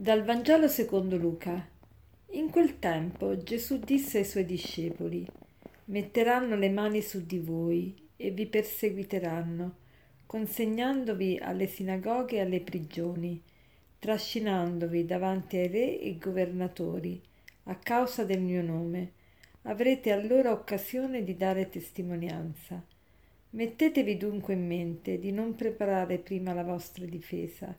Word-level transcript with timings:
Dal 0.00 0.24
Vangelo 0.24 0.66
secondo 0.66 1.18
Luca. 1.18 1.68
In 2.30 2.48
quel 2.48 2.78
tempo 2.78 3.36
Gesù 3.36 3.78
disse 3.80 4.16
ai 4.16 4.24
suoi 4.24 4.46
discepoli, 4.46 5.26
metteranno 5.84 6.56
le 6.56 6.70
mani 6.70 7.02
su 7.02 7.26
di 7.26 7.38
voi 7.38 8.08
e 8.16 8.30
vi 8.30 8.46
perseguiteranno, 8.46 9.74
consegnandovi 10.24 11.38
alle 11.42 11.66
sinagoghe 11.66 12.36
e 12.36 12.40
alle 12.40 12.62
prigioni, 12.62 13.42
trascinandovi 13.98 15.04
davanti 15.04 15.58
ai 15.58 15.68
re 15.68 16.00
e 16.00 16.16
governatori, 16.16 17.20
a 17.64 17.74
causa 17.74 18.24
del 18.24 18.40
mio 18.40 18.62
nome. 18.62 19.12
Avrete 19.64 20.12
allora 20.12 20.50
occasione 20.50 21.22
di 21.24 21.36
dare 21.36 21.68
testimonianza. 21.68 22.82
Mettetevi 23.50 24.16
dunque 24.16 24.54
in 24.54 24.66
mente 24.66 25.18
di 25.18 25.30
non 25.30 25.54
preparare 25.54 26.16
prima 26.16 26.54
la 26.54 26.64
vostra 26.64 27.04
difesa, 27.04 27.76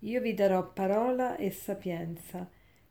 io 0.00 0.20
vi 0.20 0.32
darò 0.34 0.72
parola 0.72 1.36
e 1.36 1.50
sapienza, 1.50 2.48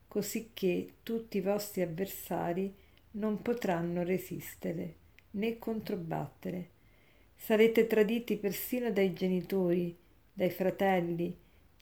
cosicché 0.08 0.96
tutti 1.02 1.38
i 1.38 1.42
vostri 1.42 1.82
avversari 1.82 2.74
non 3.12 3.42
potranno 3.42 4.04
resistere 4.04 4.96
né 5.32 5.58
controbattere. 5.58 6.70
Sarete 7.36 7.88
traditi 7.88 8.38
persino 8.38 8.92
dai 8.92 9.14
genitori, 9.14 9.96
dai 10.32 10.50
fratelli, 10.52 11.36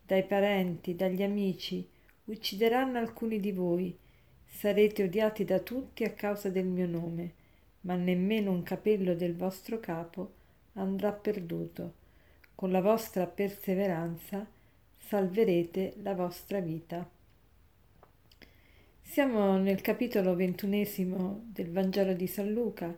dai 0.05 0.23
parenti, 0.23 0.95
dagli 0.95 1.23
amici, 1.23 1.85
uccideranno 2.25 2.97
alcuni 2.97 3.39
di 3.39 3.51
voi, 3.51 3.97
sarete 4.45 5.03
odiati 5.03 5.43
da 5.43 5.59
tutti 5.59 6.03
a 6.03 6.11
causa 6.11 6.49
del 6.49 6.65
mio 6.65 6.87
nome, 6.87 7.33
ma 7.81 7.95
nemmeno 7.95 8.51
un 8.51 8.63
capello 8.63 9.13
del 9.13 9.35
vostro 9.35 9.79
capo 9.79 10.33
andrà 10.73 11.11
perduto. 11.11 12.05
Con 12.55 12.71
la 12.71 12.81
vostra 12.81 13.27
perseveranza 13.27 14.47
salverete 15.07 15.93
la 16.01 16.13
vostra 16.13 16.59
vita. 16.59 17.09
Siamo 19.01 19.57
nel 19.57 19.79
capitolo 19.79 20.35
ventunesimo 20.35 21.45
del 21.45 21.71
Vangelo 21.71 22.11
di 22.11 22.27
San 22.27 22.51
Luca 22.51 22.93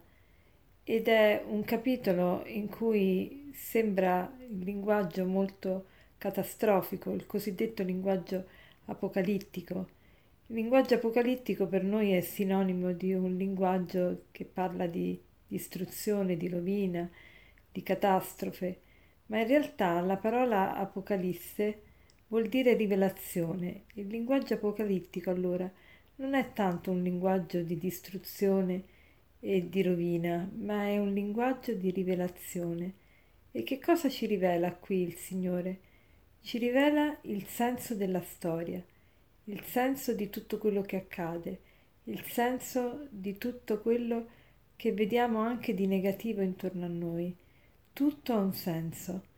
ed 0.84 1.08
è 1.08 1.44
un 1.46 1.64
capitolo 1.64 2.42
in 2.48 2.68
cui 2.68 3.52
sembra 3.54 4.36
il 4.40 4.58
linguaggio 4.58 5.24
molto 5.26 5.86
catastrofico, 6.18 7.12
il 7.12 7.28
cosiddetto 7.28 7.84
linguaggio 7.84 8.48
apocalittico. 8.86 9.90
Il 10.48 10.56
linguaggio 10.56 10.96
apocalittico 10.96 11.68
per 11.68 11.84
noi 11.84 12.14
è 12.14 12.22
sinonimo 12.22 12.92
di 12.92 13.14
un 13.14 13.38
linguaggio 13.38 14.24
che 14.32 14.46
parla 14.46 14.88
di 14.88 15.22
distruzione, 15.46 16.38
di 16.38 16.50
rovina, 16.50 17.08
di 17.72 17.84
catastrofe, 17.84 18.82
ma 19.28 19.42
in 19.42 19.48
realtà 19.48 20.02
la 20.02 20.18
parola 20.18 20.76
apocalisse 20.76 21.84
vuol 22.30 22.48
dire 22.48 22.74
rivelazione. 22.74 23.84
Il 23.96 24.08
linguaggio 24.08 24.56
apocalittico 24.56 25.30
allora 25.30 25.70
non 26.16 26.34
è 26.34 26.54
tanto 26.54 26.92
un 26.92 27.04
linguaggio 27.04 27.62
di 27.62 27.78
distruzione 27.78 28.84
e 29.40 29.70
di 29.70 29.82
rovina, 29.82 30.50
ma 30.58 30.86
è 30.86 30.98
un 30.98 31.14
linguaggio 31.14 31.74
di 31.74 31.92
rivelazione. 31.92 32.94
E 33.52 33.64
che 33.64 33.80
cosa 33.80 34.10
ci 34.10 34.26
rivela 34.26 34.74
qui 34.74 35.02
il 35.02 35.16
Signore? 35.16 35.80
Ci 36.42 36.58
rivela 36.58 37.18
il 37.24 37.46
senso 37.46 37.96
della 37.96 38.22
storia, 38.22 38.84
il 39.46 39.64
senso 39.64 40.14
di 40.14 40.30
tutto 40.30 40.58
quello 40.58 40.82
che 40.82 40.98
accade, 40.98 41.60
il 42.06 42.24
senso 42.24 43.08
di 43.10 43.38
tutto 43.38 43.82
quello 43.82 44.28
che 44.76 44.94
vediamo 44.94 45.40
anche 45.40 45.74
di 45.74 45.88
negativo 45.88 46.42
intorno 46.42 46.86
a 46.86 46.90
noi. 46.90 47.36
Tutto 47.92 48.34
ha 48.34 48.38
un 48.38 48.54
senso. 48.54 49.29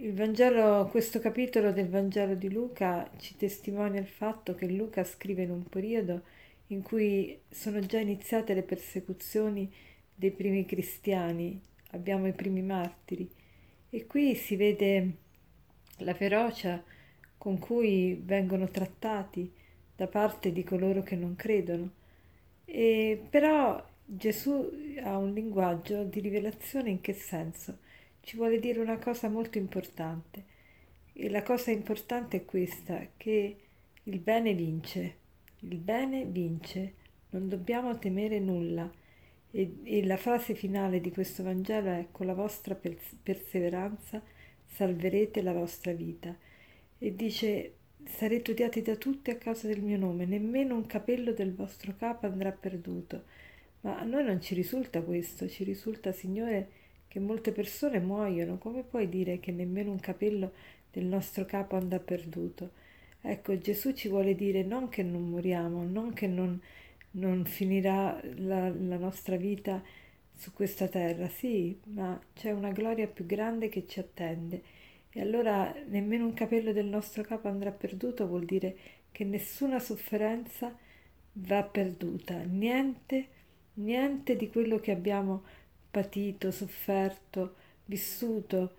Il 0.00 0.14
Vangelo, 0.14 0.86
questo 0.92 1.18
capitolo 1.18 1.72
del 1.72 1.88
Vangelo 1.88 2.36
di 2.36 2.48
Luca 2.52 3.10
ci 3.16 3.36
testimonia 3.36 3.98
il 3.98 4.06
fatto 4.06 4.54
che 4.54 4.68
Luca 4.68 5.02
scrive 5.02 5.42
in 5.42 5.50
un 5.50 5.64
periodo 5.64 6.22
in 6.68 6.82
cui 6.82 7.36
sono 7.50 7.80
già 7.80 7.98
iniziate 7.98 8.54
le 8.54 8.62
persecuzioni 8.62 9.68
dei 10.14 10.30
primi 10.30 10.64
cristiani, 10.66 11.60
abbiamo 11.90 12.28
i 12.28 12.32
primi 12.32 12.62
martiri 12.62 13.28
e 13.90 14.06
qui 14.06 14.36
si 14.36 14.54
vede 14.54 15.14
la 15.96 16.14
ferocia 16.14 16.80
con 17.36 17.58
cui 17.58 18.22
vengono 18.24 18.68
trattati 18.68 19.52
da 19.96 20.06
parte 20.06 20.52
di 20.52 20.62
coloro 20.62 21.02
che 21.02 21.16
non 21.16 21.34
credono. 21.34 21.90
E 22.64 23.20
però 23.28 23.84
Gesù 24.04 24.94
ha 25.02 25.18
un 25.18 25.32
linguaggio 25.32 26.04
di 26.04 26.20
rivelazione 26.20 26.90
in 26.90 27.00
che 27.00 27.14
senso? 27.14 27.78
Ci 28.28 28.36
vuole 28.36 28.58
dire 28.58 28.78
una 28.80 28.98
cosa 28.98 29.30
molto 29.30 29.56
importante. 29.56 30.44
E 31.14 31.30
la 31.30 31.42
cosa 31.42 31.70
importante 31.70 32.36
è 32.36 32.44
questa, 32.44 33.08
che 33.16 33.56
il 34.02 34.18
bene 34.18 34.52
vince, 34.52 35.16
il 35.60 35.78
bene 35.78 36.26
vince, 36.26 36.92
non 37.30 37.48
dobbiamo 37.48 37.96
temere 37.96 38.38
nulla. 38.38 38.92
E, 39.50 39.76
e 39.82 40.04
la 40.04 40.18
frase 40.18 40.54
finale 40.54 41.00
di 41.00 41.10
questo 41.10 41.42
Vangelo 41.42 41.88
è 41.88 42.08
con 42.12 42.26
la 42.26 42.34
vostra 42.34 42.78
perseveranza 43.22 44.22
salverete 44.66 45.40
la 45.40 45.54
vostra 45.54 45.92
vita. 45.92 46.36
E 46.98 47.14
dice 47.14 47.76
sarete 48.04 48.50
odiati 48.50 48.82
da 48.82 48.96
tutti 48.96 49.30
a 49.30 49.38
causa 49.38 49.68
del 49.68 49.80
mio 49.80 49.96
nome, 49.96 50.26
nemmeno 50.26 50.74
un 50.74 50.84
capello 50.84 51.32
del 51.32 51.54
vostro 51.54 51.94
capo 51.96 52.26
andrà 52.26 52.52
perduto. 52.52 53.24
Ma 53.80 53.98
a 53.98 54.04
noi 54.04 54.22
non 54.22 54.38
ci 54.42 54.52
risulta 54.54 55.00
questo, 55.00 55.48
ci 55.48 55.64
risulta, 55.64 56.12
Signore, 56.12 56.77
che 57.08 57.18
molte 57.20 57.52
persone 57.52 57.98
muoiono, 58.00 58.58
come 58.58 58.82
puoi 58.82 59.08
dire 59.08 59.40
che 59.40 59.50
nemmeno 59.52 59.90
un 59.90 60.00
capello 60.00 60.52
del 60.90 61.04
nostro 61.04 61.44
capo 61.44 61.76
andrà 61.76 61.98
perduto? 61.98 62.70
Ecco, 63.20 63.58
Gesù 63.58 63.92
ci 63.92 64.08
vuole 64.08 64.34
dire 64.34 64.62
non 64.62 64.88
che 64.88 65.02
non 65.02 65.28
moriamo, 65.28 65.84
non 65.84 66.12
che 66.12 66.26
non, 66.26 66.60
non 67.12 67.44
finirà 67.46 68.20
la, 68.36 68.68
la 68.68 68.96
nostra 68.96 69.36
vita 69.36 69.82
su 70.34 70.52
questa 70.52 70.86
terra, 70.88 71.28
sì, 71.28 71.78
ma 71.86 72.18
c'è 72.34 72.52
una 72.52 72.70
gloria 72.70 73.08
più 73.08 73.26
grande 73.26 73.68
che 73.68 73.86
ci 73.86 73.98
attende. 73.98 74.62
E 75.10 75.20
allora 75.20 75.74
nemmeno 75.88 76.26
un 76.26 76.34
capello 76.34 76.72
del 76.72 76.86
nostro 76.86 77.22
capo 77.22 77.48
andrà 77.48 77.72
perduto, 77.72 78.26
vuol 78.26 78.44
dire 78.44 78.76
che 79.10 79.24
nessuna 79.24 79.78
sofferenza 79.80 80.76
va 81.32 81.62
perduta, 81.64 82.38
niente, 82.42 83.28
niente 83.74 84.36
di 84.36 84.48
quello 84.48 84.78
che 84.78 84.92
abbiamo 84.92 85.42
patito, 85.90 86.50
sofferto, 86.50 87.54
vissuto 87.84 88.74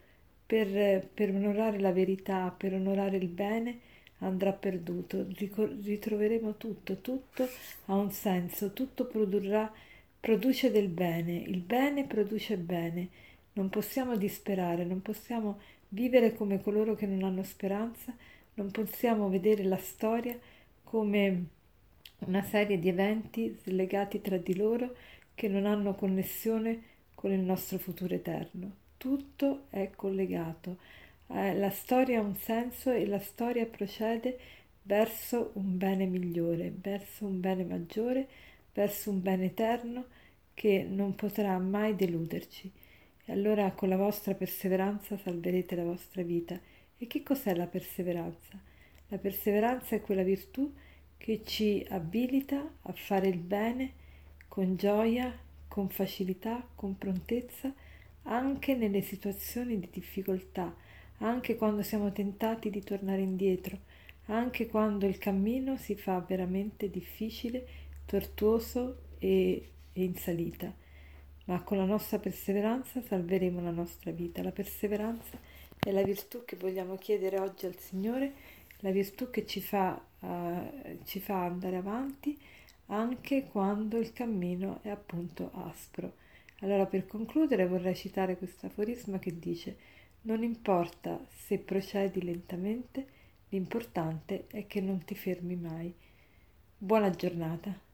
per, 0.45 1.07
per 1.13 1.29
onorare 1.29 1.79
la 1.79 1.91
verità, 1.91 2.53
per 2.55 2.73
onorare 2.73 3.17
il 3.17 3.27
bene, 3.27 3.79
andrà 4.19 4.51
perduto. 4.51 5.25
Ritroveremo 5.27 6.57
tutto, 6.57 6.97
tutto 7.01 7.47
ha 7.85 7.95
un 7.95 8.11
senso, 8.11 8.73
tutto 8.73 9.05
produrrà, 9.05 9.71
produce 10.19 10.71
del 10.71 10.87
bene, 10.87 11.35
il 11.37 11.59
bene 11.59 12.05
produce 12.05 12.57
bene. 12.57 13.09
Non 13.53 13.69
possiamo 13.69 14.15
disperare, 14.15 14.85
non 14.85 15.01
possiamo 15.01 15.59
vivere 15.89 16.33
come 16.33 16.61
coloro 16.61 16.95
che 16.95 17.05
non 17.05 17.23
hanno 17.23 17.43
speranza, 17.43 18.15
non 18.55 18.71
possiamo 18.71 19.29
vedere 19.29 19.63
la 19.63 19.77
storia 19.77 20.37
come 20.83 21.45
una 22.19 22.43
serie 22.43 22.79
di 22.79 22.89
eventi 22.89 23.55
slegati 23.63 24.21
tra 24.21 24.37
di 24.37 24.55
loro 24.55 24.95
che 25.35 25.47
non 25.47 25.65
hanno 25.65 25.95
connessione 25.95 26.88
con 27.19 27.33
il 27.33 27.41
nostro 27.41 27.77
futuro 27.79 28.15
eterno. 28.15 28.71
Tutto 28.95 29.65
è 29.71 29.89
collegato. 29.93 30.77
Eh, 31.27 31.53
la 31.53 31.69
storia 31.69 32.19
ha 32.19 32.23
un 32.23 32.37
senso 32.37 32.91
e 32.91 33.05
la 33.05 33.19
storia 33.19 33.65
procede 33.65 34.39
verso 34.83 35.51
un 35.55 35.77
bene 35.77 36.05
migliore, 36.05 36.71
verso 36.73 37.25
un 37.25 37.41
bene 37.41 37.65
maggiore, 37.65 38.25
verso 38.71 39.09
un 39.09 39.21
bene 39.21 39.47
eterno 39.47 40.05
che 40.53 40.87
non 40.89 41.13
potrà 41.15 41.57
mai 41.57 41.93
deluderci. 41.93 42.71
E 43.25 43.33
allora 43.33 43.69
con 43.73 43.89
la 43.89 43.97
vostra 43.97 44.33
perseveranza 44.33 45.17
salverete 45.17 45.75
la 45.75 45.83
vostra 45.83 46.21
vita. 46.21 46.57
E 46.97 47.05
che 47.05 47.21
cos'è 47.21 47.53
la 47.53 47.67
perseveranza? 47.67 48.57
La 49.09 49.17
perseveranza 49.17 49.93
è 49.93 49.99
quella 49.99 50.23
virtù 50.23 50.73
che 51.17 51.41
ci 51.43 51.85
abilita 51.89 52.75
a 52.83 52.93
fare 52.93 53.27
il 53.27 53.39
bene 53.39 53.91
con 54.47 54.77
gioia, 54.77 55.47
con 55.79 55.87
facilità, 55.87 56.61
con 56.75 56.97
prontezza, 56.97 57.73
anche 58.23 58.75
nelle 58.75 58.99
situazioni 58.99 59.79
di 59.79 59.87
difficoltà, 59.89 60.75
anche 61.19 61.55
quando 61.55 61.83
siamo 61.83 62.11
tentati 62.11 62.69
di 62.69 62.83
tornare 62.83 63.21
indietro, 63.21 63.79
anche 64.25 64.67
quando 64.67 65.05
il 65.05 65.17
cammino 65.17 65.77
si 65.77 65.95
fa 65.95 66.19
veramente 66.19 66.89
difficile, 66.89 67.65
tortuoso 68.05 69.03
e, 69.19 69.69
e 69.93 70.03
in 70.03 70.15
salita. 70.15 70.69
Ma 71.45 71.61
con 71.61 71.77
la 71.77 71.85
nostra 71.85 72.19
perseveranza 72.19 73.01
salveremo 73.01 73.61
la 73.61 73.71
nostra 73.71 74.11
vita. 74.11 74.43
La 74.43 74.51
perseveranza 74.51 75.39
è 75.79 75.91
la 75.91 76.03
virtù 76.03 76.43
che 76.43 76.57
vogliamo 76.57 76.97
chiedere 76.97 77.39
oggi 77.39 77.67
al 77.67 77.79
Signore, 77.79 78.33
la 78.79 78.91
virtù 78.91 79.29
che 79.29 79.45
ci 79.45 79.61
fa, 79.61 79.99
uh, 80.19 80.99
ci 81.05 81.21
fa 81.21 81.45
andare 81.45 81.77
avanti 81.77 82.37
anche 82.89 83.47
quando 83.47 83.97
il 83.97 84.13
cammino 84.13 84.79
è 84.83 84.89
appunto 84.89 85.49
aspro. 85.53 86.13
Allora 86.59 86.85
per 86.85 87.07
concludere 87.07 87.67
vorrei 87.67 87.95
citare 87.95 88.37
questo 88.37 88.67
aforisma 88.67 89.17
che 89.17 89.39
dice 89.39 89.77
non 90.21 90.43
importa 90.43 91.19
se 91.29 91.57
procedi 91.57 92.21
lentamente, 92.21 93.17
L'importante 93.51 94.45
è 94.47 94.67
che 94.67 94.79
non 94.79 95.03
ti 95.03 95.15
fermi 95.15 95.55
mai. 95.55 95.91
Buona 96.77 97.09
giornata. 97.09 97.88